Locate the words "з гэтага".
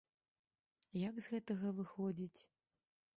1.25-1.67